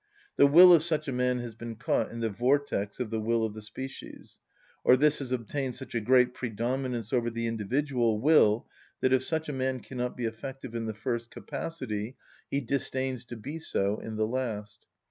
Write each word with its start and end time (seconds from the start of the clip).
The 0.35 0.47
will 0.47 0.73
of 0.73 0.81
such 0.81 1.07
a 1.07 1.11
man 1.11 1.37
has 1.41 1.53
been 1.53 1.75
caught 1.75 2.09
in 2.09 2.21
the 2.21 2.29
vortex 2.31 2.99
of 2.99 3.11
the 3.11 3.19
will 3.19 3.45
of 3.45 3.53
the 3.53 3.61
species, 3.61 4.39
or 4.83 4.97
this 4.97 5.19
has 5.19 5.31
obtained 5.31 5.75
such 5.75 5.93
a 5.93 6.01
great 6.01 6.33
predominance 6.33 7.13
over 7.13 7.29
the 7.29 7.45
individual 7.45 8.19
will 8.19 8.67
that 9.01 9.13
if 9.13 9.23
such 9.23 9.47
a 9.47 9.53
man 9.53 9.79
cannot 9.79 10.17
be 10.17 10.25
effective 10.25 10.73
in 10.73 10.87
the 10.87 10.95
first 10.95 11.29
capacity, 11.29 12.17
he 12.49 12.61
disdains 12.61 13.25
to 13.25 13.35
be 13.37 13.59
so 13.59 13.99
in 13.99 14.15
the 14.15 14.25
last. 14.25 14.87